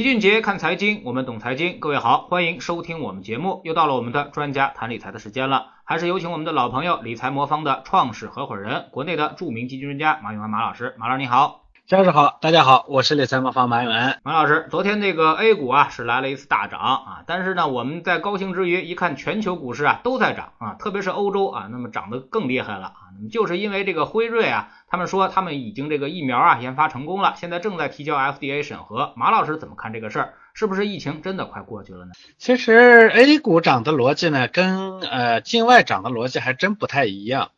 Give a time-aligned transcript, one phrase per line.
[0.00, 1.78] 齐俊杰看财经，我们懂财经。
[1.78, 3.60] 各位好，欢迎收听我们节目。
[3.64, 10.94] 又到了我们的专家谈理财的时间了，还是有请我们的老朋友理财魔方的创始合伙人，国内的著名基金专家马永安马老师。
[10.96, 11.64] 马老师你好。
[11.90, 14.20] 先生好，大家好，我是理财魔方马永安。
[14.22, 29.12] 马老师，昨天这个 A 股啊是来了一次大涨啊，但是呢，我们在高兴之余，一看全球股市啊都在涨啊，特别是欧洲啊，那么涨得更厉害了啊，那么就是因为这个辉瑞啊，他们说他们已经这个疫苗啊研发成功了，现在正在提交 FDA 审核。
[29.16, 30.34] 马老师怎么看这个事儿？
[30.54, 32.12] 是不是疫情真的快过去了呢？
[32.38, 37.50] 其实 A 股涨的逻辑呢，跟呃境外涨的逻辑还真不太一样。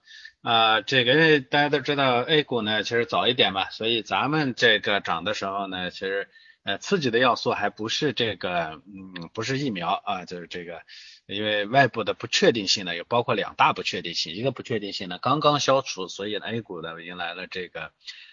[0.43, 6.29] 啊，这个大家都知道，A 股呢其实早一点嘛，所以咱们这个涨的时候呢，其实
[6.65, 10.83] 呃刺激的要素还不是这个，嗯，不是疫苗啊，就是这个，
[11.27, 17.93] 因为外部的不确定性呢，有包括两大不确定性，一个不确定性呢刚刚消除，所以呢 A 股呢迎来了这个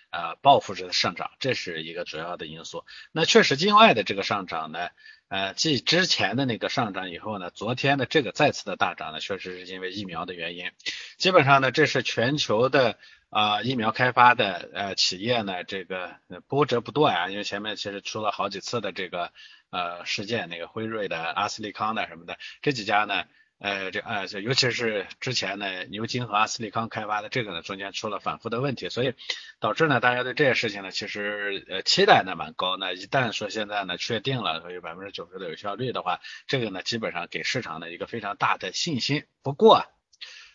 [0.10, 2.86] 呃报复式的上涨，这是一个主要的因素。
[3.12, 4.90] 那确实境外的这个上涨呢。
[5.30, 10.72] 呃，继之前的那个上涨以后呢，昨天的这个再次的大涨呢，确实是因为疫苗的原因。
[11.18, 12.98] 基本上呢，这是全球的
[13.30, 16.16] 啊疫苗开发的呃企业呢，这个
[16.48, 19.32] 波折不断啊，因为前面其实出了好几次的这个
[19.70, 23.24] 呃事件，那个辉瑞的、阿斯利康的什么的这几家呢。
[23.60, 29.16] 呃，这啊呃，尤其是之前呢，牛津和阿斯利康开发的这个呢，中间出了反复的问题，所以
[29.60, 32.78] 导致呢，大家对这些事情呢，其实呃期待呢蛮高。
[32.78, 39.26] 那一旦说现在呢确定了有百分之九十的有效率的话，这个呢基本上给市场的一个非常大的信心。
[39.44, 39.86] 不过，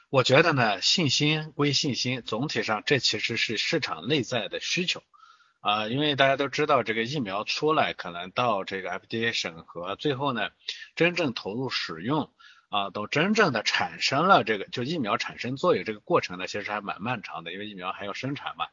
[0.09, 5.03] 我觉得呢，信心归信心，总体上这其实是市场内在的需求
[5.61, 10.49] 啊，因为大家都知道这个疫苗出来，可能到这个 FDA 审核，最后呢
[10.97, 12.33] 真正投入使用。
[12.75, 18.67] 啊，都真正的产生了这个，就疫苗产生作用这个过程呢，其实还蛮漫长的，因为疫苗还要生产嘛，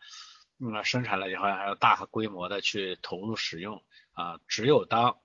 [0.57, 5.19] 那嗯，生产了以后还要大规模的去投入使用啊，只有当，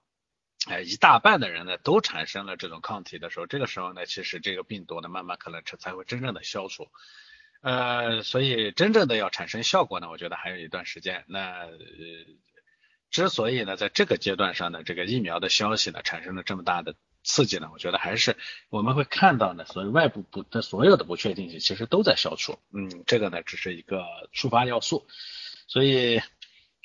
[0.69, 6.87] 哎，一大半的人呢都产生了这种抗体的时候，这个时候呢，其实这个病毒呢慢慢可能才才会真正的消除，
[7.63, 11.25] 呃，所以真正的要产生效果呢，我觉得还有一段时间。
[11.29, 11.67] 那，
[13.11, 16.95] 之所以呢在这个阶段上呢，这个疫苗的消息呢产生了这么大的。
[17.27, 17.69] 刺激呢？
[17.73, 18.37] 我觉得还是
[18.71, 22.57] 我们会看到呢，所谓外部不的所有的不确定性其实都在消除。
[22.73, 25.07] 嗯，这个呢只是一个触发要素。
[25.67, 26.23] 所以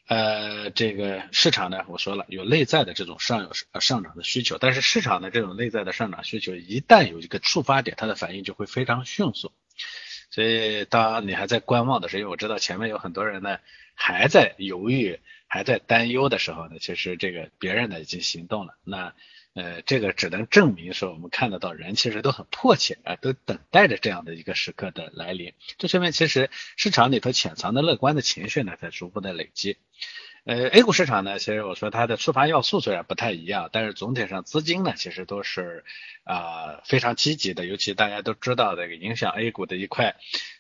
[0.08, 9.54] 呃，这个市场呢，我说了有内在的这种上有上涨的需求，但是市场的这种内在的上涨需求一旦有一个触发点，它的反应就会非常迅速。
[10.32, 13.60] 所以当你还在观望的时候，因为我知道前面有很多人呢
[13.94, 18.76] 还在犹豫、还在担忧的时候呢，其实这个别人呢已经行动了。
[18.84, 19.14] 那
[19.54, 25.54] 呃，这个只能证明说，我们看得到人其实都很迫切啊，都等待着这样的一个时刻的来临。
[25.78, 29.78] 这说明其实市场里头潜藏的乐观的情绪呢，在逐步的累积。
[30.44, 35.84] 呃，A 股市场呢，其实我说它的触发要素虽然不太一样，但是总体上资金呢，其实都是
[36.24, 37.66] 啊非常积极的。
[37.66, 40.16] 尤其大家都知道这个影响 A 股的一块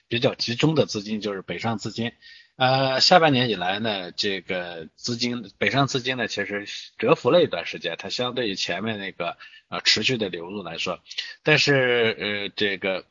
[0.08, 2.12] 比较集中的资金就是北上资金。
[2.58, 6.68] 呃，下半年以来呢，这个资金北上资金呢，其实
[6.98, 9.38] 蛰伏了一段时间，它相对于前面那个
[9.70, 11.00] 呃持续的流入来说，
[11.42, 13.06] 但是呃这个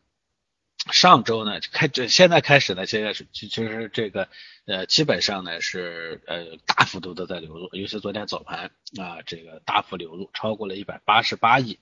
[0.92, 4.28] 上周呢开这现在开始呢，现在是其实这个
[4.66, 11.80] 呃基本上呢是呃大幅度的在流入，尤其昨天早盘啊这个大幅流入超过了一百八十八亿。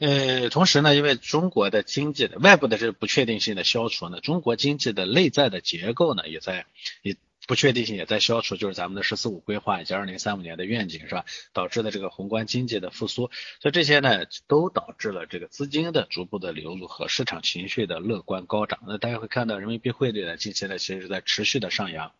[0.00, 6.64] 呃，同时呢，因为中国的经济的外部的这个不确定性的消除呢，中国经济的内在的结构呢，也在
[7.02, 7.16] 也
[7.46, 11.26] 不确定性也在消除，就是咱们的“十四五”规划以及二零三五年的愿景是吧？
[11.52, 13.30] 导致的这个宏观经济的复苏，
[13.60, 18.80] 所以这些呢，都导致了这个资金的逐步的流入和市场情绪的乐观高涨。
[18.86, 22.12] 那大家会看到人民币汇率呢，近期呢，其实是在持续的上扬。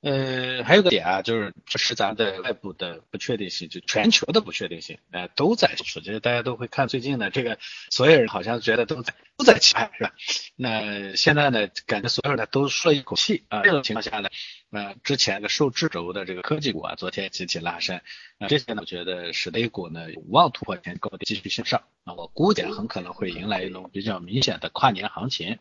[0.00, 7.58] 呃，还有个点啊，就是是咱的外部的不确定性，就全球的不确定性，呃，都在说，就是大家都会看最近呢，这个
[7.90, 10.12] 所有人好像觉得都在都在期盼，是吧？
[10.54, 13.62] 那现在呢，感觉所有人都舒了一口气啊。
[13.62, 14.28] 这种情况下呢，
[14.70, 18.00] 呃，之前的受制轴的这个科技股啊，昨天集体拉升，
[18.38, 21.82] 那这些呢，我觉得使得 A 股呢有望突破前高点，继续向上。
[22.04, 25.58] 那我估计很可能会迎来一种比较明显的跨年行情。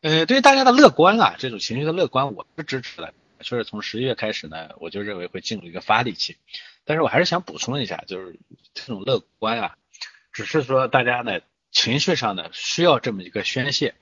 [0.00, 3.14] 呃，对于大家的乐观啊，这种情绪的乐观，我是支持的。
[3.44, 6.36] 就是从十一月开始呢，我就认为会进入一个发力期，
[6.84, 8.36] 但是我还是想补充一下，就是
[8.72, 9.76] 这种乐观啊，
[10.32, 13.94] 只是说大家呢情绪上呢需要这么一个宣泄，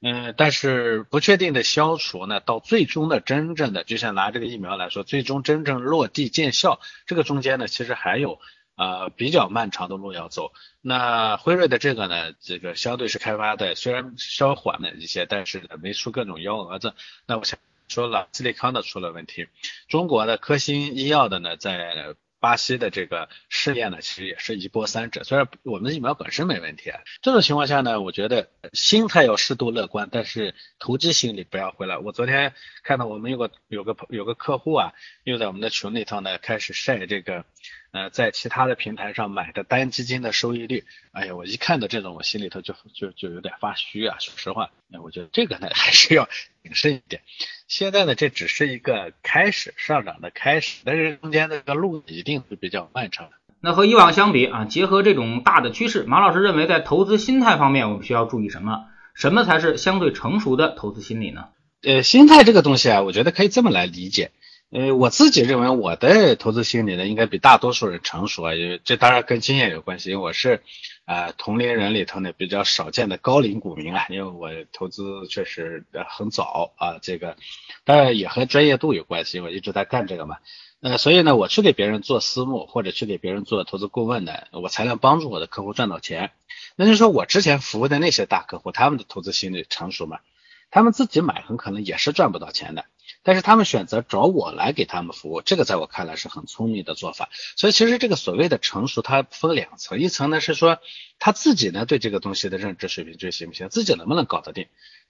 [0.00, 8.40] 嗯，但是不确定的消除呢，到最终的真正的，就像拿这个疫苗来说，最终真正落地见效，这个中间呢其实还有
[8.76, 10.52] 啊比较漫长的路要走。
[10.80, 16.94] 那辉瑞的这个呢，这个相对是开发的虽然稍缓了一些，但是呢没出各种幺蛾子，
[17.26, 17.58] 那我想。
[17.88, 19.46] 说了，斯利康的出了问题，
[19.88, 25.24] 中国的科兴医药的呢，在巴西的这个试验呢，其实也是一波三折。
[25.24, 31.98] 虽然我们的疫苗本身没问题，啊，这种情况下呢，我觉得心态要适度乐观，但是投机心理不要回来。
[31.98, 32.52] 我昨天
[32.82, 34.92] 看到我们有个有个有个客户啊，
[35.22, 37.44] 又在我们的群里头呢开始晒这个。
[37.92, 44.16] 呃，在其他的平台上买的单基金的收益率，哎呀，我一看到这种，我心里头就就就有点发虚啊。
[44.18, 46.28] 说实话，那我觉得这个呢 还是要
[46.62, 47.22] 谨慎一点。
[47.68, 53.36] 现在呢，这只是一个开始上涨的开始，但是中间的这个路一定是比较漫长的。
[53.60, 58.86] 那和以往相比啊，结合这种大的趋势，马老师认为在投资心态方面，我们需要注意什么？
[59.14, 61.48] 什么才是相对成熟的投资心理呢？
[61.82, 64.32] 呃，心态这个东西啊，我觉得可以这么来理解。
[64.74, 70.64] 呃，我自己认为我的投资心理呢，应该比大多数人成熟啊，因为这当然跟经验有关系，因为我是
[71.04, 77.36] 啊同龄人里头呢比较少见的高龄股民啊，因为我投资确实很早啊，这个
[77.84, 80.38] 当然也和专业度有关系，我一直在干这个嘛，
[80.80, 86.32] 呃，所以呢，我去给别人做私募或者去给别人做投资顾问的，我才能帮助我的客户赚到钱。
[86.74, 90.18] 那就说我之前服务的那些大客户，他们的投资心理成熟吗？
[90.72, 92.84] 他们自己买很可能也是赚不到钱的。
[93.22, 97.30] 但是他们选择找我来给他们服务，这个在我看来是很聪明的做法。
[97.56, 100.78] 所以其实这个所谓的成熟，它分两层，一层呢是说
[101.18, 104.66] 他自己呢对这个东西的认知水平就行不行，自己能不能搞得定，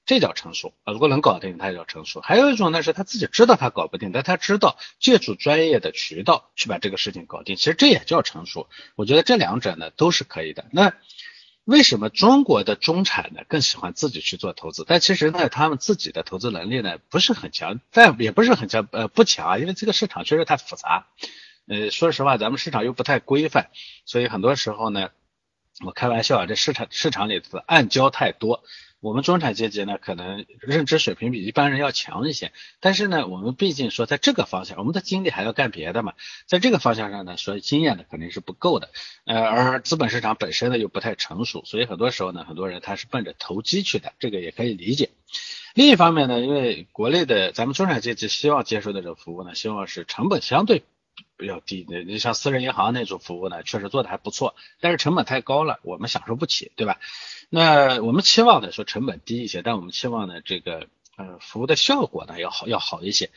[0.06, 0.93] 这叫成熟啊。
[0.93, 2.20] 如果能搞定，他叫成熟。
[2.20, 8.69] 还有一种呢是他自己知道他搞不定，但他知道借助专业的渠道去把这个事情搞定，其实这也叫成熟。
[8.94, 10.64] 我觉得这两者呢都是可以的。
[10.70, 10.94] 那。
[11.65, 14.85] 为什么中国的中产呢更喜欢自己去做投资？
[14.87, 21.07] 但其实呢，他们自己的投资能力呢不是很强，但也不是很强，呃，不强啊，因为这个市场确实太复杂。
[21.67, 23.71] 呃，说实话，咱们市场又不太规范，
[24.05, 25.09] 所以很多时候呢，
[25.85, 28.63] 我开玩笑啊，这市场市场里的暗礁太多。
[29.05, 36.15] 我们中产阶级呢，可能认知水平比一般人要强一些，但是呢，我们毕竟说在这个方向，我们的精力还要干别的嘛，
[36.47, 38.89] 在这个方向上呢，所以经验呢肯定是不够的，
[39.27, 45.11] 呃，而资本市场本身呢又不太成熟，所以很多时候呢，很多人他是奔着投机去的，这个也可以理解。
[45.75, 50.83] 另一方面呢，因为国内的咱们中产阶级希望接受的这种服务呢，希望是成本相对
[51.37, 56.99] 比较低的，你像私人银行那种服务呢，确实做的还不错，但是成本太高了，我们享受不起，对吧？
[57.51, 63.31] 那我们期望呢，说成本低一些，但我们期望呢，这个呃服务的效果呢要好要好一些。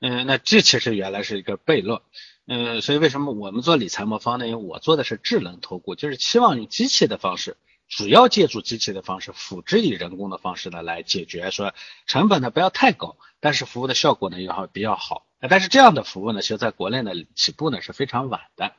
[0.00, 2.00] 嗯，那这其实原来是一个悖论。
[2.46, 4.46] 嗯，所以为什么我们做理财魔方呢？
[4.46, 7.56] 因为我做的是智能投顾，就是期望用机器的方式，
[7.96, 11.74] 主要借助机器的方式，辅之以人工的方式呢来解决，说
[12.06, 15.26] 成本呢不要太高，但是服务的效果呢要比较好。
[15.48, 18.72] 但是这样的服务呢，其实在国内呢起步呢是非常晚的。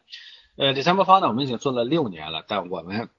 [0.57, 3.09] 呃，第三魔方呢我们已经做了六年了，但我们。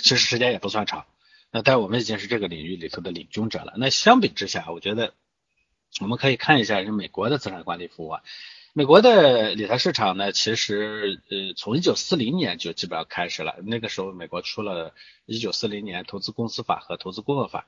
[0.00, 1.06] 其实时间也不算长，
[1.50, 3.72] 那但我们已经是这个领域里头的领军者了。
[3.78, 5.14] 那相比之下，我觉得
[6.00, 8.22] 我们可以看一下是美国的资产管理服务啊。
[8.78, 13.56] 美国的理财市场呢，其实呃从一九四零年就基本上开始了。
[13.64, 14.94] 那个时候美国出了
[15.26, 17.66] 一九四零年投资公司法和投资顾问法，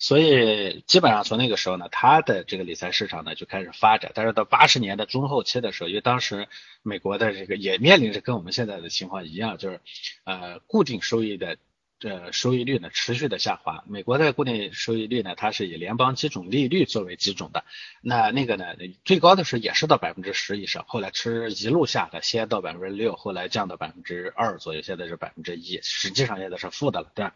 [0.00, 4.10] 所以基本上从那个时候呢，它的这个理财市场呢就开始发展。
[4.16, 6.48] 但是到八十年的中后期的时候，因为当时
[6.82, 9.80] 美国的这个也面临着跟我们现在的情况一样，就是
[10.24, 11.56] 呃固定收益的。
[11.98, 17.64] 这收益率呢持续的下滑，美国的固定收益率呢，它是以联邦基准利率作为基准的，
[18.00, 18.66] 那那个呢，
[19.04, 27.34] 最高的时候也是到百分之十以上，后来是一路下的，先到百分之六，后来降到百分之二左右，现在是百分之一，实际上现在是负的了，对吧？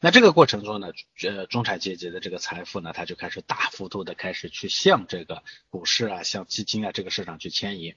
[0.00, 0.92] 那这个过程中呢，
[1.24, 7.96] 呃，中产阶级的这个财富呢，它就开始大幅度的开始去向这个股市啊，向基金啊这个市场去迁移。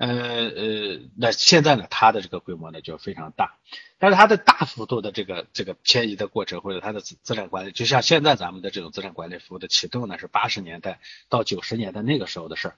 [0.00, 3.58] 呃呃，那现在呢，它的这个规模呢就非常大，
[3.98, 12.76] 但是它的大幅度的这个这个迁移的过程，或者它的资资产管理，就像现在咱们的这种资产管理服务的启动呢，是八十年代到九十年代那个时候的事儿。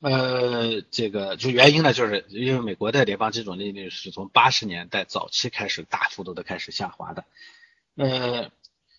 [0.00, 7.24] 呃，这个就原因呢，就是因为美国的联邦基准利率是从八十年代早期开始大幅度的开始下滑的，
[7.96, 8.50] 呃，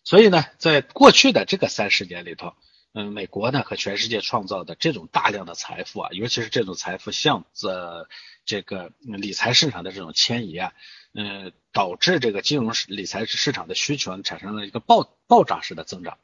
[0.04, 2.56] 所以呢，在过去的这个三十年里头。
[3.00, 8.08] 嗯，美国呢和全世界创造的这种大量的财富啊，尤其是这种财富向这
[8.44, 10.74] 这个理财市场的这种迁移啊，
[11.14, 16.18] 嗯，导致这个金融理财市场的需求产生了一个爆爆炸式的增长。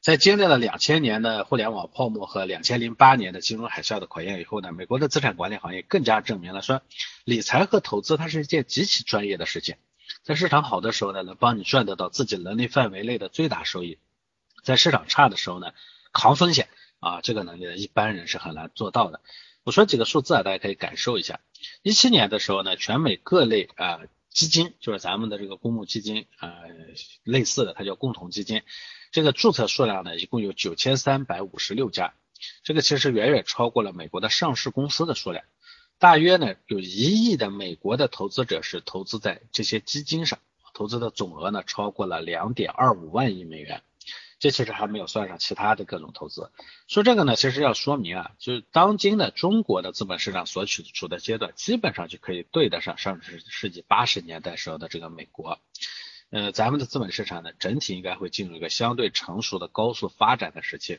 [0.00, 6.82] 在经历了两千年的互联网泡沫和两千零八年的金融海啸的考验以后呢，美国的资产管理行业更加证明了说，
[7.24, 9.74] 理财和投资它是一件极其专业的事情。
[10.22, 13.96] 在市场好的时候呢，能帮你赚得到自己能力范围内的最大收益；
[14.62, 15.72] 在市场差的时候呢，
[16.12, 16.68] 扛风险
[17.00, 19.20] 啊，这个能力呢一般人是很难做到的。
[19.64, 21.40] 我说几个数字啊，大家可以感受一下。
[21.82, 26.56] 一七年的时候呢，全美各类啊基金，就是咱们的这个公募基金啊
[27.22, 28.62] 类似的，它叫共同基金，
[29.10, 32.14] 这个注册数量呢一共有九千三百五十六家，
[32.64, 35.44] 这个其实远远超过了美国的上市公司的数量。
[35.98, 40.40] 大约呢有一亿的美国的投资者是投资在这些基金上，
[40.74, 43.82] 投资的总额呢超过了两点二五万亿美元。
[44.42, 46.50] 这其实还没有算上其他的各种投资。
[46.88, 55.60] 说这个呢，其实要说明啊，就是当今的中国的资本市场所处处的阶段，基本上就可以对得上上世世纪八十年代时候的这个美国。
[56.30, 60.98] 呃，咱们的资本市场呢，整体应该会进入一个相对成熟的高速发展的时期。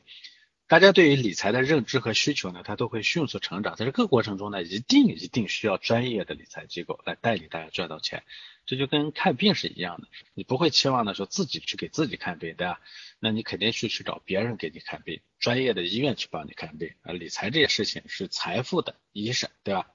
[0.65, 3.75] 大家对于理财的认知和需求呢，它都会迅速成长。
[3.75, 8.23] 在这个过程中呢，一定一定需要专业的理财机构来带领大家赚到钱。
[8.65, 12.79] 这就跟看病是一样的，你不会期望的说自己去给自己看病，对吧？
[13.19, 17.11] 那你肯定去去找别人给你看病，专业的医院去帮你看病啊。
[17.11, 19.91] 理财这些事情是财富的医生，对吧？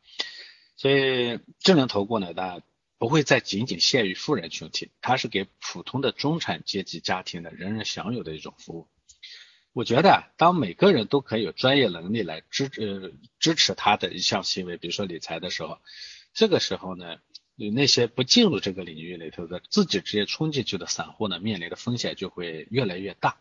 [0.76, 2.60] 所以智能投顾呢，它
[2.98, 8.86] 不会再仅仅限于富人群体，它是给普通的中产阶级家庭的人人享有的一种服务。
[9.78, 15.78] 我觉得，当每个人都可以有专业能力来支呃支持他的一项行为，比如说理财的时候，
[16.34, 17.18] 这个时候呢，
[17.54, 23.36] 有那些不进入这个领域里头的自己直接冲进去的散户呢，面临的风险就会越来越大。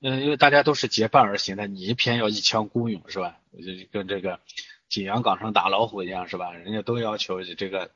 [0.00, 3.38] 嗯，因为大家都是结伴而行的，你偏要一腔孤勇是吧？
[3.52, 4.40] 就跟这个
[4.88, 6.54] 景阳冈上打老虎一样是吧？
[6.54, 7.90] 人家都要求这个。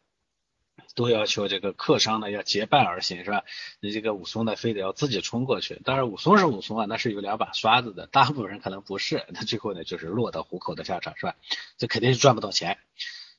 [0.95, 3.45] 都要求这个客商呢要结伴而行，是吧？
[3.81, 5.81] 你这个武松呢，非得要自己冲过去。
[5.85, 8.07] 当然，武松是武松啊，那是有两把刷子的。
[8.07, 11.37] 大部分人可能不是，那最后呢，就是落到虎口的下场，是吧？
[11.79, 12.79] 这肯定是赚不到钱。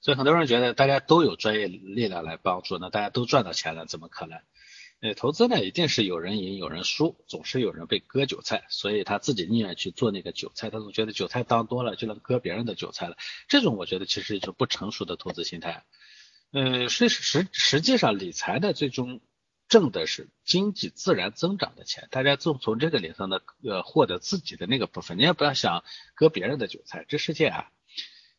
[0.01, 4.39] 所以很多人觉得大家都有专业力量来帮助，那大家都赚到钱了，怎么可能？
[4.99, 13.17] 呃，投资呢，一定是有人赢有人输，总是有人被割韭菜，所以他自己宁愿去做那个韭菜，他总觉得韭菜当多了就能割别人的韭菜了。
[13.49, 15.83] 这种我觉得其实一种不成熟的投资心态。
[16.53, 19.21] 呃，实实实际上理财的最终
[19.67, 25.17] 挣的是经济自然增长的钱，大家从从这个里头呢，呃，获得自己的那个部分。
[25.17, 25.83] 你也不要想
[26.13, 27.71] 割别人的韭菜，这世界啊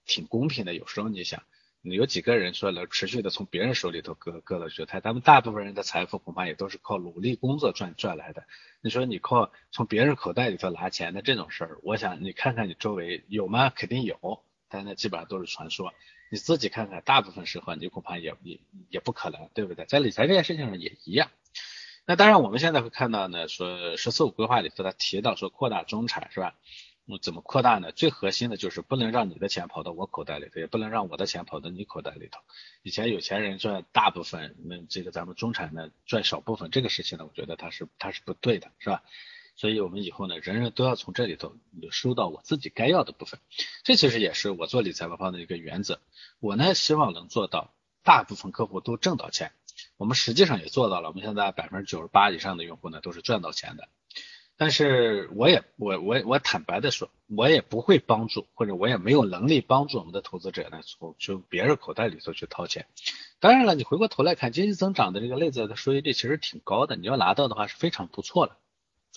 [0.06, 0.75] 挺公平的。
[0.75, 1.42] 有时候你想，
[1.83, 5.00] 有几个人说能持续的从别人手里头割割了韭菜？
[5.00, 8.47] 他们大部分人的财富恐怕也都是靠努力工作赚赚来的。
[8.80, 13.71] 你说你靠从别人口袋里头拿钱的这种事儿，我想你看看你周围有吗？
[13.71, 15.92] 肯定有，但那基本上都是传说。
[16.34, 18.58] 你自己看看，大部分时候你恐怕也也
[18.90, 19.84] 也不可能，对不对？
[19.84, 21.30] 在理财这件事情上也一样。
[22.06, 26.56] 那当然，我们现在会看到呢，说“十四五”规划里头他提到说扩大中产，是吧？
[27.06, 27.92] 嗯，怎么扩大呢？
[27.92, 32.40] 最核心的就是不能让你的钱跑到我口袋里头，也不能让我的钱跑到你口袋里头。
[32.82, 39.04] 以前有钱人赚大部分，那这个咱们中产呢赚少部分，这个事情呢，我觉得它是它是不对的，是吧？
[39.56, 41.54] 所以，我们以后呢，人人都要从这里头
[41.90, 43.38] 收到我自己该要的部分。
[43.84, 46.00] 这其实也是我做理财方方的一个原则。
[46.40, 49.52] 我呢，希望能做到大部分客户都挣到钱。
[49.96, 53.88] 我们实际上也做到了，我们现在百分之九十八以上的用户呢都是赚到钱的。
[54.56, 62.87] 但是，我也我我我坦白的说，我也不会帮助，或者我也没有能力帮助我们的投资者呢从从别人口袋里头去掏钱。
[63.40, 68.56] 当然了，你回过头来看，经济增长的这个类子的收益率其实挺高的，你要拿到的话是非常不错的。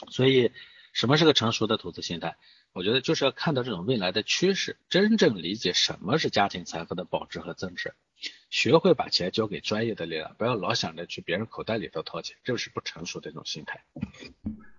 [0.10, 0.52] 所以，
[0.94, 2.36] 什么是个成熟的投资心态？
[2.74, 7.94] 我觉得就是要看到这种未来的趋势，真正理解什么是家庭财富的保值和增值，
[8.52, 13.82] 学会把钱交给专业的力量，不要老想着去别人口袋里头掏钱，这是不成熟的一种心态。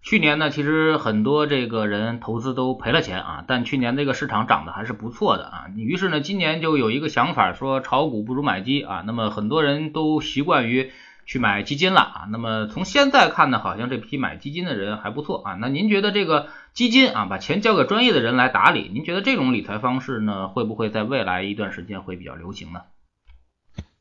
[0.03, 5.67] 去年呢，其实很多这个人投资都赔了钱啊，但去年这个市场涨得还是不错的啊。
[5.77, 9.03] 于是呢，今年就有一个想法说，炒股不如买基啊。
[9.05, 10.93] 那么很多人都习惯于。
[11.28, 15.58] 去买基金了啊，那么从现在看呢，好像这批买基金的人还不错啊。
[15.61, 22.80] 那您觉得这个基金啊，把钱交给专业的人来打理，您觉得这种理财方式呢，会不会在未来一段时间会比较流行呢？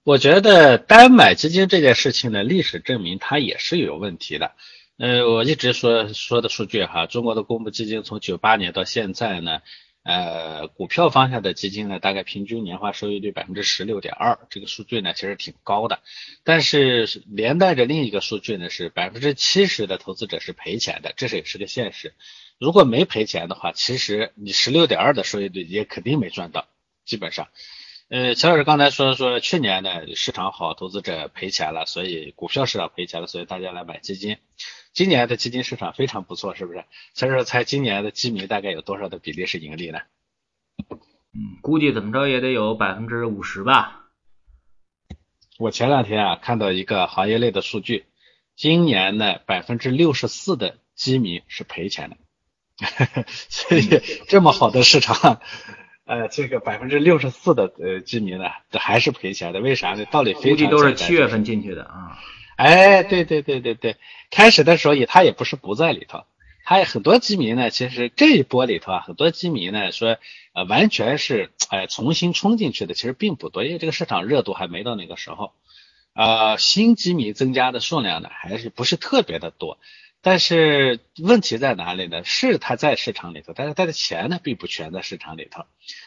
[0.06, 4.54] 我觉得单买基金这件事情呢，历史证明它也是有问题的。
[4.98, 9.60] 呃，我一直说说的数据哈，中国的公募基金从九八年到现在呢。
[10.08, 16.00] 呃，股票方向的基金呢，大概平均年化收益率百分之十六点二，这个数据呢其实挺高的。
[16.46, 22.14] 但是连带着另一个数据呢，是百分之七十的投资者是赔钱的，这是也是个现实。
[22.58, 26.70] 如果没赔钱的话，其实你十六点二的收益率也肯定没赚到，
[27.04, 27.50] 基本上。
[28.08, 34.38] 呃，乔老师刚才说说去年呢市场好，投资者赔钱了，所以股票市场赔钱了，所以大家来买基金。
[34.98, 36.84] 今年的基金市场非常不错，是不是？
[37.14, 40.00] 所以说，猜今年的基民大概有多少的比例是盈利呢？
[41.36, 44.08] 嗯，估计怎么着也得有百分之五十吧。
[45.60, 48.06] 我前两天啊看到一个行业类的数据，
[48.56, 52.18] 今年呢百分之六十四的基民是赔钱的，
[53.30, 55.40] 所以这么好的市场。
[56.06, 60.06] 呃，这个百分之六十四的呃基民呢，这还是赔钱的，为啥呢？
[60.06, 60.72] 道理非常简单。
[60.72, 62.18] 估计都是七月份进去的啊。
[62.58, 63.96] 哎，对对对对对，
[64.32, 66.24] 开始的时候也他也不是不在里头，
[66.66, 70.18] 还有很多基民呢，其实这一波里头啊，很多基民呢说，
[70.54, 75.54] 呃，完全是哎重新冲进去的，其实并不多，因为这个市场热度还没到那个时候，
[76.14, 79.78] 呃，新基民增加的数量呢，还是不是特别的多。
[80.30, 82.22] 但是问题在哪里呢？
[82.26, 85.64] 是它在市场里头，但是它的钱呢，并不全在市场里头，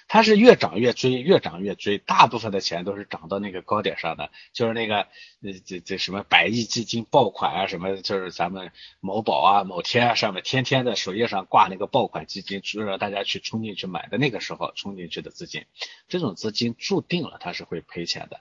[0.09, 5.07] 它是越涨越追，越涨越追，大部分的钱都是涨到那个高点上的，就是那个
[5.43, 15.65] 呃这这什么百亿基金爆款啊，什么就是咱们某宝啊、某天啊上面天天在首页上挂那个爆款基金，就让大家去冲进去买的那个时候冲进去的资金，
[16.09, 18.41] 这种资金注定了它是会赔钱的。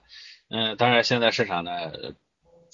[0.50, 1.72] 嗯，当然现在市场呢。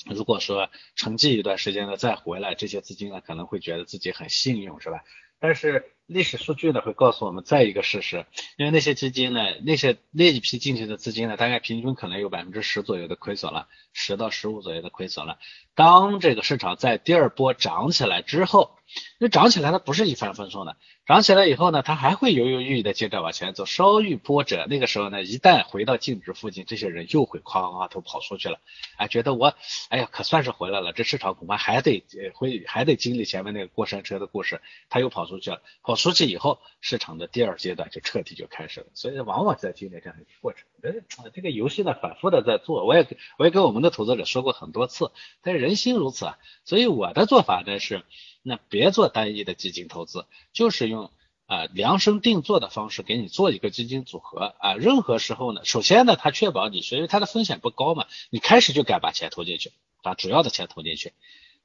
[0.05, 5.03] 如果说沉寂一段时间呢，再回来，这些资金呢可能会觉得自己很幸运，是吧？
[5.38, 8.25] 但是历史数据呢会告诉我们再一个事实，
[8.57, 15.38] 因为那些基金呢，那些那一批进去的资金呢，大概平均可能有百分之十左右的亏损了，十到十五左右的亏损了。
[15.75, 18.75] 当这个市场在第二波涨起来之后，
[19.19, 20.76] 因为涨起来它不是一帆风顺的。
[21.07, 28.59] 涨起来以后呢，它还会犹犹豫豫的接着往前走，稍遇波折，那个时候呢，一旦回到净值附近，这些人又会哐哐都跑出去了，
[28.97, 29.55] 哎，觉得我，
[29.88, 43.07] 哎呀，可算是回来了，这市场恐怕还得会还得经历前面那个过山车的故事，他又跑出去了，跑出去以后，市场的第二阶段就彻底就开始了，所以往往在经历这样一个过程，呃，这个游戏呢，反复的在做，我也
[43.38, 45.12] 我也跟我们的投资者说过很多次，
[45.43, 48.02] 但是人心如此啊，所以我的做法呢是。
[48.49, 51.11] 那别做单一的基金投资，就是用
[51.47, 54.75] 啊量身定做的方式给你做一个基金组合啊。
[54.75, 61.12] 任何时候呢，首先呢，它确保你，因为它的风险不高嘛，你开始就敢把钱投进去，把主要的钱投进去。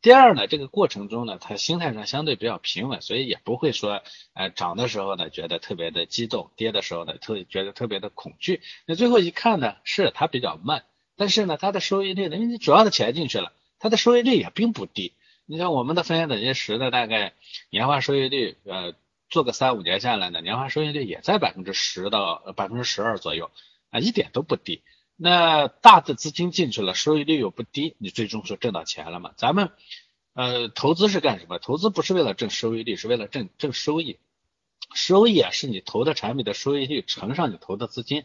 [0.02, 4.02] 第二呢，这个过程中呢，它心态上相对比较平稳，所以也不会说，
[4.34, 8.62] 呃，涨的时候呢觉得特别的激动，跌的时候呢特觉得特别的恐惧。
[8.88, 10.84] 那最后一看呢，是它比较慢，
[11.16, 15.14] 但是呢，它的收益率呢，因为你主要的钱进去了，它的收益率也并不低。
[15.52, 17.34] 你像我们的风险等级十的，大概
[17.70, 18.94] 年化收益率，呃，
[19.30, 23.52] 做个三五年下来呢，年化收益率也在百分之十到百分之十二左右，
[23.90, 24.82] 啊，一点都不低。
[25.18, 29.34] 那大的资金进去了，收益率又不低，你最终是挣到钱了嘛？
[29.36, 29.72] 咱们，
[30.36, 31.60] 呃，投资是干什么？
[31.60, 34.20] 投资不是为了挣收益率，是为了挣挣收益。
[34.94, 38.24] 收益啊，是你投的产品的收益率乘上你投的资金。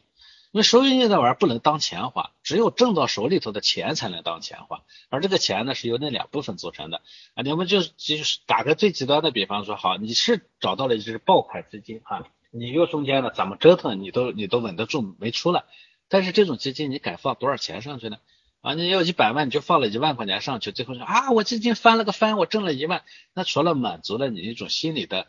[0.52, 7.02] 因为收益那玩意儿不能当钱花，只有挣到手里头的钱才能当钱花，而这个钱呢是由那两部分组成的
[7.34, 7.42] 啊。
[7.42, 15.64] 你们就就是打个最极端的比方说，好，你是找到了一只爆款基金哈，你又中间呢怎么折腾你都你都稳得住没出来，
[16.08, 18.16] 但是这种基金你敢放多少钱上去呢？
[18.62, 23.02] 啊，你要一百万你就放了一万块钱上去，最后说啊我基金翻了个番，我挣了一万，
[23.34, 25.26] 那除了满足了你一种心理的。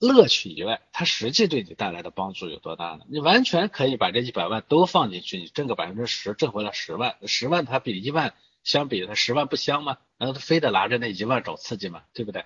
[0.00, 3.00] 乐趣以外，它实际对你带来的帮助有多大呢？
[3.08, 9.98] 你完全可以把这一百万都放进去，你挣个百分之十，挣回来十万，十万它比一万相比，它十万不香吗？
[10.18, 12.02] 难道非得拿着那一万找刺激吗？
[12.14, 12.44] 对不对？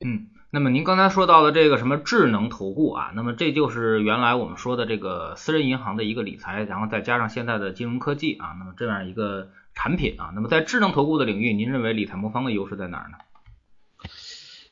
[0.00, 13.18] 嗯，那么您刚才说到的这个什么智能投顾啊，那么这就是原来我们说的这个私人银行的一个理财，然后再加上现在的金融科技啊，那么这样一个产品啊，那么在智能投顾的领域，您认为理财魔方的优势在哪儿呢？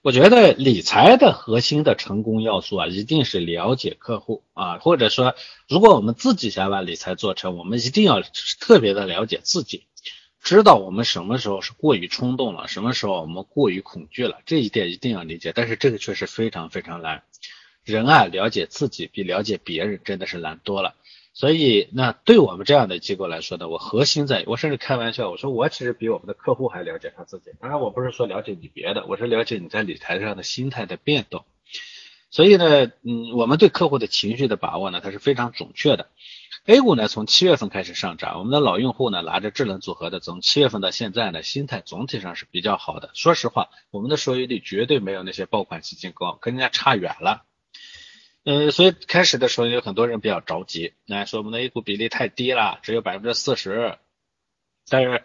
[0.07, 5.35] 我觉得理财的核心的成功要素啊，一定是了解客户啊，或者说，
[5.69, 8.23] 如果我们自己想把理财做成，我们一定要
[8.61, 9.83] 特别的了解自己，
[10.41, 15.51] 知道我们什么时候是过于冲动了，什么时候我们过于恐惧了，这一点一定要理解。
[15.53, 17.25] 但是这个确实非常非常难，
[17.83, 20.95] 人啊，了解自己比了解别人真的是难多了。
[21.39, 27.51] 所以，那对我们这样的机构来说呢，我核心在，我甚至开玩笑，我说我其实比我们的客户还了解他自己。
[27.61, 31.45] 当然，我不是说了解你别的，我是了解你在理财上的心态的变动。
[32.31, 36.09] 所以呢，嗯，我们对客户的情绪的把握呢，它是非常准确的。
[36.65, 43.11] A 股呢，从七月份开始上涨，我们的老用户呢，拿着智能组合的，从七月份到现在呢，心态总体上是比较好的。
[43.13, 47.45] 说实话，我们的收益率绝对没有那些爆款基金高，跟人家差远了。
[48.47, 53.99] 呃，所以开始的时候有很多人比较着急，那说我们的 A 股比例太低了，只有百分之四十。
[54.89, 55.25] 但是，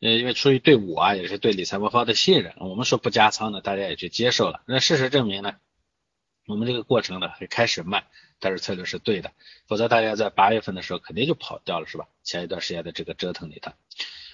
[0.00, 4.62] 呃，因为出于对我啊，也是对理财魔方的信任，我们说不加仓呢，大家也去接受了。
[4.64, 5.56] 那事实证明呢，
[6.46, 8.06] 我们这个过程呢会开始慢，
[8.40, 9.32] 但是策略是对的，
[9.66, 12.08] 否则大家在八月份的时候肯定就跑掉了，是吧？
[12.24, 13.72] 前一段时间的这个折腾里头。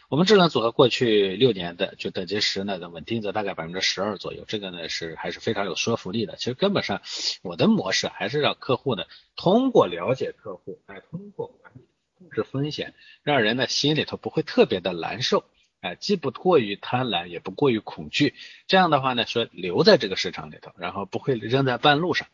[0.08, 6.36] 我们智能组合过去六年的就等级十呢的稳定在大概百分之十二左右，这个呢是还是非常有说服力的。
[6.36, 7.02] 其实根本上
[7.42, 9.04] 我的模式还是让客户呢
[9.36, 11.82] 通过了解客户，哎，通过管理
[12.18, 15.44] 控制风险，让人呢心里头不会特别的难受，
[15.82, 18.32] 哎，既不过于贪婪，也不过于恐惧。
[18.66, 22.28] 这样的话呢，说留在这个市场里头，然后不会扔在半路上。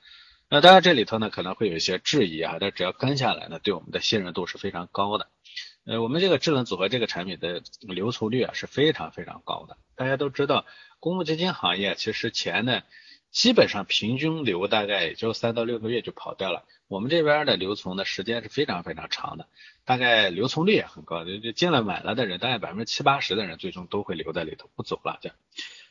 [0.48, 5.26] 那当然这里头呢可能会有一些质疑啊，但只要跟下来呢，对我们的信任度是非常高的。
[5.86, 9.76] 呃，我们这个智能组合这个产品的留存率啊是非常非常高的。
[9.96, 10.64] 大家都知道，
[10.98, 12.80] 公募基金行业其实钱呢
[13.30, 16.64] 基本上平均留大概也就三到六个月就跑掉了。
[16.88, 19.46] 我们这边的留存的时间是非常非常长的，
[19.84, 25.18] 大概留存率也很高，就就进来买了的人，大概百分之七八十的人最终都会留在里头不走了。
[25.20, 25.36] 这样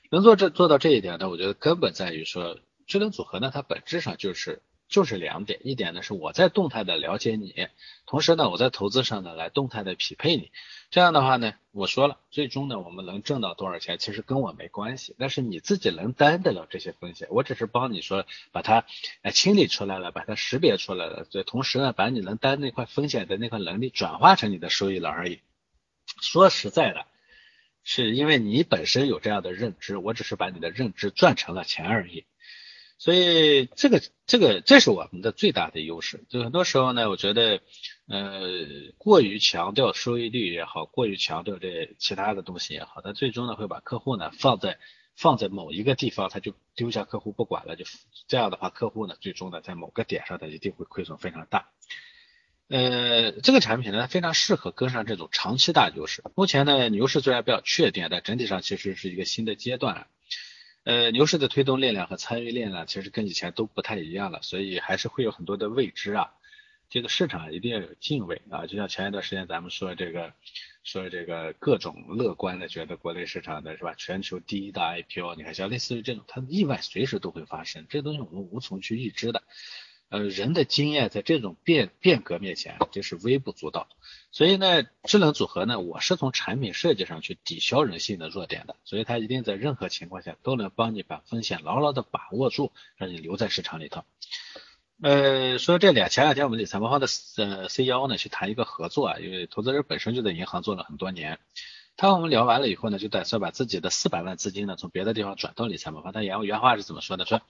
[0.09, 1.29] 能做这做到这一点呢？
[1.29, 4.63] 我觉得根本在于说智能组合呢，它本质上就是。
[4.93, 7.67] 就是两点，一点呢是我在动态的了解你，
[8.05, 10.51] 同时呢我在投资上呢来动态的匹配你，
[10.91, 18.85] 这样的话呢，我说了，最终呢我们能挣到多少钱，其实跟我没关系，但是你自己能担得了这些风险，我只是帮你说把它
[19.23, 25.39] 哎清理出来了，把它识别出来了，对，同时呢把你能担那块风险的那块能力转化成你的收益了而已。
[26.21, 27.07] 说实在的，
[27.83, 32.25] 是因为你本身有这样的认知，我只是把你的认知赚成了钱而已。
[33.03, 36.23] 所以这个这个这是我们的最大的优势。
[36.29, 37.59] 就很多时候呢，我觉得，
[38.07, 38.39] 呃，
[38.97, 44.79] 过于强调收益率也好，过于强调这其他的东西也好，它最终呢会把客户呢放在
[45.17, 47.83] 放在某一个地方，他就丢下客户不管了，就
[48.29, 51.71] 这样的话，客户呢最终呢在某个点上，他一定会亏损非常大。
[52.69, 56.23] 呃，这个产品呢非常适合跟上这种长期大牛市。
[56.35, 60.07] 目前呢牛市虽然比较确定，但整体上其实是一个新的阶段。
[60.83, 66.33] 呃，牛市的推动力量和参与力量其实跟以前都不太一样了，所以还是会有很多的未知啊。
[66.89, 70.33] 这个市场一定要有敬畏啊，就像前一段时间咱们说这个，
[70.83, 79.41] 说这个各种乐观的觉得国内市场的是吧，全球第一大 IPO，你看像类似于这种，它意外随时都会发生，这东西我们无从去预知的。
[80.13, 83.87] 呃，人的经验在这种变变革面前就是微不足道，
[84.31, 94.03] 所以呢，智能组合呢，我是从产品设计上去抵消人性的弱点的，所以它一定在任何情况下都能帮你把风险牢牢的把握住，让你留在市场里头。
[95.01, 101.39] 呃，说这两前两天我们理财魔方的呃 CEO 呢去谈一个合作啊，因为投资人本身就在银行做了很多年，
[101.97, 107.25] 他和我们聊完了以后呢，就打算把自己的四百万资金呢从别的地方转到理财魔方，他原原话是怎么说的？
[107.25, 107.41] 说。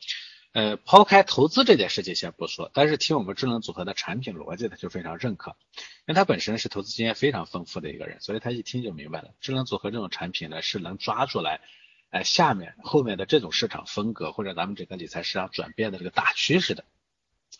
[0.53, 5.55] 呃，抛开投资这件事情先不说，但是听我们智能组合的产品逻辑，他就非常认可，
[6.05, 11.59] 因为他本身是投资经验非常丰富的一个人，所以他一听就明白了，智能组合这种产品呢是能抓住来，
[12.11, 16.85] 哎，下面后面的这种市场风格或者咱们整个理财市场转变的这个大趋势的，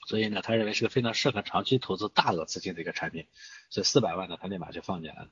[0.06, 3.26] 所以呢，他认为是个非常适合长期投资大额资金的一个产品，
[3.72, 5.30] 所以四百万呢，他立马就放进来了。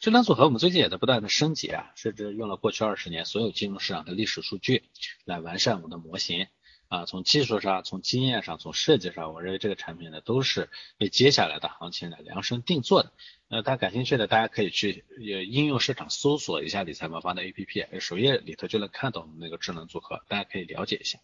[0.00, 4.82] 智能组合我们最近也在不断的升级啊，甚至用了过去二十年所有金融市场的历史数据
[5.24, 6.48] 来完善我们的模型。
[6.88, 13.12] 啊，从技术上、从经验上、从设计上，我认为这个产品呢都是为接下来的行情呢量身定做的。
[13.48, 21.18] 呃，大家感兴趣的，大家可以去应用市场搜索一下理财魔方的 APP，首页里头就能看到我们那个智能组合，大家可以了解一下。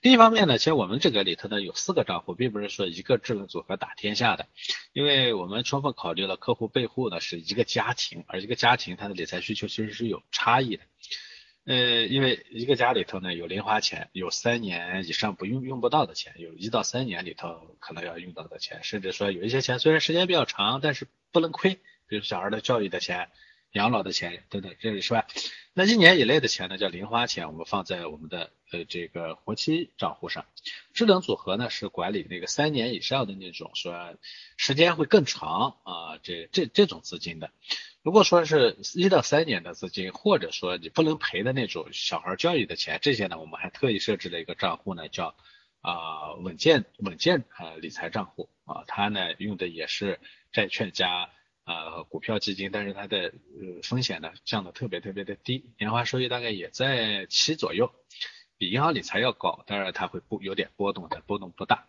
[0.00, 4.48] 另一方面呢，其实我们这个里头呢有四个账户，并不是说一个智能组合打天下的，
[4.92, 10.84] 因为我们充分考虑了客户背后呢是一个家庭，而一个家庭它的理财需求其实是有差异的。
[11.64, 23.28] 呃，因为一个家里头呢有零花钱，有三年以上不用用不到的钱，有一到三年里头可能要用到的钱，甚至说有一些钱虽然时间比较长，但是不能亏，比如小孩的教育的钱、
[23.72, 25.26] 养老的钱等等，这里是吧？
[25.72, 30.44] 那一年以内的钱呢叫零花钱，我们放在我们的呃这个活期账户上。
[30.92, 34.16] 智能组合呢是管理那个三年以上的那种，说
[34.56, 37.50] 时间会更长啊，这这这种资金的。
[38.02, 45.36] 如果说是一到三年的资金，或者说你不能赔的那种小孩教育的钱，这些呢，我们还特意设置了一个账户呢，叫
[45.82, 50.18] 啊稳健稳健啊理财账户啊，它呢用的也是
[50.50, 51.30] 债券加
[51.62, 57.94] 啊股票基金，但是它的呃风险呢降的特别特别的低，年化收益大概也在七左右，
[58.58, 61.86] 比银行理财要高，当然它会不有点波动，但波动不大。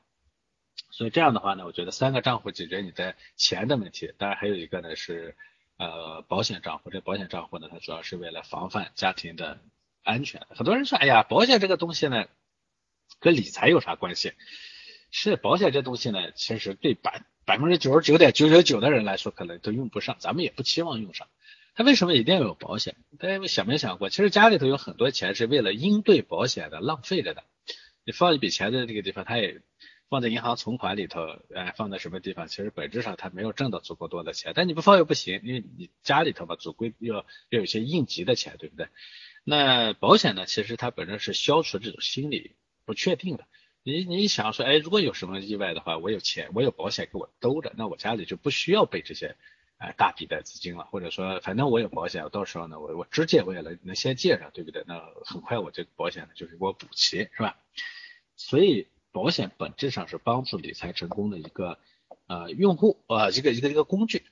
[0.91, 5.35] 所以这样的话呢，我觉得三个账户解决你的钱的问题，当然还有一个呢是。
[5.77, 9.59] 呃，保险账户，这保险账户呢，它主要是为了防范家庭的
[10.03, 10.45] 安全。
[10.49, 12.27] 很多人说，哎呀，保险这个东西呢，
[13.19, 14.33] 跟理财有啥关系？
[15.09, 21.27] 是保险这东西呢，其实对百百分之九十九点九九九的人来说，可能都用不上，咱们也不期望用上。
[21.75, 22.95] 他为什么一定要有保险？
[23.19, 27.43] 大家想没想过，其实家里头有很多钱是为了应对保险的浪费着的。
[28.05, 29.61] 你放一笔钱在这个地方，它也。
[30.13, 31.21] 放在银行存款里头，
[31.55, 32.47] 哎，放在什么地方？
[32.47, 38.89] 其实本质上它没有挣到足够多的钱，但你不放又不行，因为你家里头吧，总归要要有些应急的钱，对不对？
[39.43, 42.51] 那保险呢，其实它本身是消除这种心理
[42.85, 43.47] 不确定的。
[43.81, 49.35] 你你想说，哎，如果有什么意外的话，我有钱，我有保险给我兜着，那我家里就不需要备这些
[49.79, 54.83] 哎大笔的资金了，或者说反正我有保险，我到时候呢，我我直接我也能能先借上，对不对？
[54.85, 57.57] 那很快我这个保险呢就是给我补齐，是吧？
[58.35, 58.85] 所以。
[59.13, 61.79] 保险本质上是帮助理财成功的一个
[62.27, 64.23] 呃用户啊，一个一个一个工具。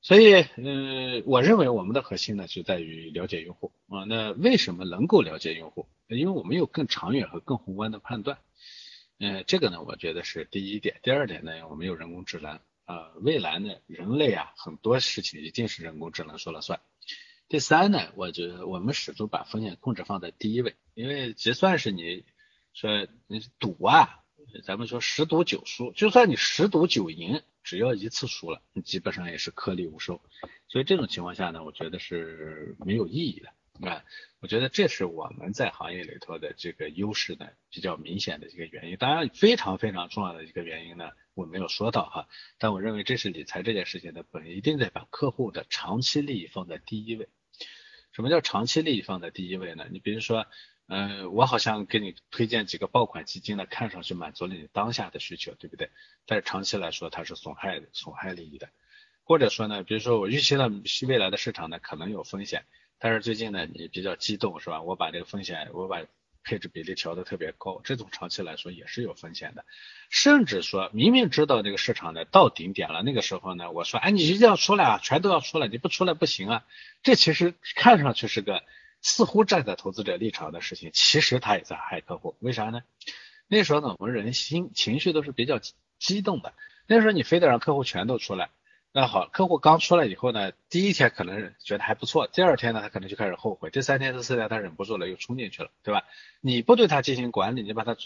[0.00, 4.04] 所以，呃，我认为我们的核心呢就在于了解用户啊。
[4.04, 5.86] 那为什么能够了解用户？
[6.08, 8.38] 因为我们有更长远和更宏观的判断。
[9.18, 10.98] 嗯，这个呢，我觉得是第一点。
[11.02, 16.80] 第二点呢，我们有人工智能，呃，未来呢，人类啊，很多事情一定是人工智能说了算。
[17.48, 22.24] 第三呢，我觉得我们始终把风险控制放在第一位，因为就算是你
[22.72, 24.24] 说你赌啊，
[24.64, 30.20] 咱们说十赌九输，就算你十赌九赢，只要一次输了，你基本上也是颗粒无收。
[30.68, 33.48] 所以这种情况下呢，我觉得是没有意义的。
[33.88, 34.04] 啊，
[34.40, 38.96] 我觉得这是我们在行业里头的这个优势呢，比较明显的一个原因。
[38.96, 42.28] 当然，非常非常重要的一个原因呢，我没有说到哈。
[42.58, 47.28] 但我认为这是理财这件事情的本，一定得把客户的长期利益放在第一位。
[48.12, 49.86] 什么叫长期利益放在第一位呢？
[49.90, 50.46] 你比如说，
[50.88, 55.90] 嗯，我好像给你推荐几个爆款基金呢，看上去满足了你当下的需求，对不对？
[56.26, 58.68] 但是长期来说，它是损害损害利益的。
[59.24, 60.70] 或者说呢，比如说我预期到
[61.06, 62.64] 未来的市场呢可能有风险。
[62.98, 64.82] 但是最近呢，你比较激动是吧？
[64.82, 66.02] 我把这个风险，我把
[66.44, 69.64] 配置比例调的特别高，这种长期来说也是有风险的。
[70.10, 76.64] 甚至说明明知道这个市场呢到顶点了，那个时候呢，我说，哎，你一定要出来啊，全都要出来，你不出来不行啊。
[77.02, 78.62] 这其实看上去是个
[79.02, 82.36] 似乎站在投资者立场的事情，其实他也在害客户。
[82.38, 82.82] 为啥呢？
[83.48, 85.60] 那时候呢，我们人心情绪都是比较
[85.98, 86.54] 激动的，
[86.86, 88.50] 那时候你非得让客户全都出来。
[88.94, 96.04] 那好，客户刚出来以后呢，第一天可能觉得还不错，第二天呢，他可能就开始后悔，第三天、第四天他忍不住了，又冲进去了，对吧？
[96.42, 97.96] 你不对他进行管理，你把他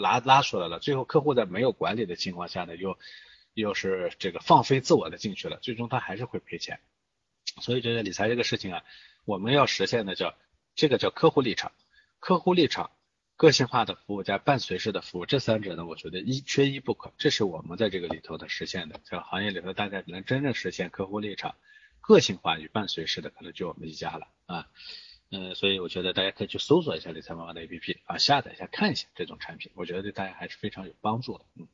[0.00, 2.96] 拉拉出来了，最后客户在没有管理的情况下呢，又
[3.54, 6.78] 又是这个放飞自我的进去了，最终他还是会赔钱。
[7.60, 8.84] 所以这个理财这个事情啊，
[9.24, 10.34] 我们要实现的叫
[10.74, 11.72] 这个叫客户立场，
[12.20, 12.90] 客户立场。
[13.34, 17.12] 个性化的服务加伴随式的服务，这三者呢，我觉得一缺一不可。
[17.18, 21.56] 这是我们在这个里头的实现的，在行业里头大概能真正实现客户立场、
[22.00, 24.66] 个性化与伴随式的，可能就我们一家了啊。
[25.32, 31.44] 嗯，所以我觉得大家可以去搜索一下理财妈妈的 APP 啊，下载一下看一下这种产品，我觉得对大家还是非常有帮助的。
[31.58, 31.66] 嗯，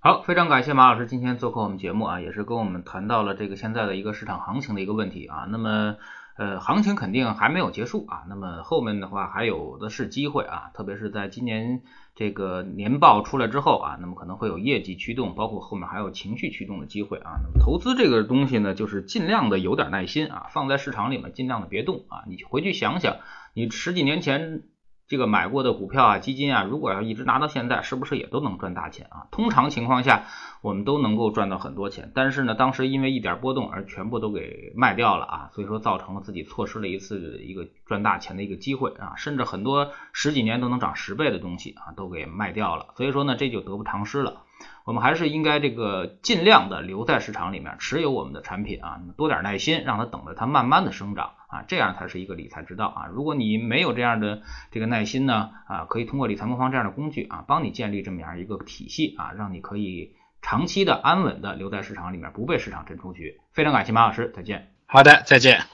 [0.00, 5.46] 好，非常感谢马老师今天做客我们节目啊，也是跟我们谈到了这个现在的一个市场行情的一个问题啊。
[5.48, 5.98] 那么。
[6.40, 11.82] 呃，行情肯定还没有结束啊，那么后面的话还有的是机会啊，特别是在今年
[12.14, 17.32] 这个年报出来之后啊，那么可能会有业绩驱动，包括后面还有情绪驱动的机会啊。
[17.42, 23.18] 那么投资这个东西呢，就是尽量的有点耐心啊，放在市场里面尽量的别动啊，你回去想想，
[23.52, 24.62] 你十几年前。
[25.10, 29.26] 这个买过的股票啊、基金啊，如果要一直拿到现在，是不是也都能赚大钱啊？
[29.32, 30.22] 通常情况下，
[30.62, 32.12] 我们都能够赚到很多钱。
[32.14, 42.94] 但是呢，当时因为一点波动而全部都给卖掉了啊，所以说造成了自己错失了一次一个赚大钱的一个机会啊，甚至很多十几年都能涨十倍的东西啊，都给卖掉了。
[42.96, 44.42] 所以说呢，这就得不偿失了。
[44.84, 53.06] 我们还是应该这个尽量的留在市场里面持有我们的产品啊，多点耐心，让它等着它慢慢的生长啊，这样才是一个理财之道啊。
[53.12, 63.40] 如果你没有这样的这个耐心呢啊，可以通过理财魔方这样的工具啊，帮你建立这么样一个体系啊，让你可以长期的安稳的留在市场里面，不被市场震出局。
[63.52, 64.72] 非常感谢马老师，再见。
[64.86, 65.70] 好的，再见。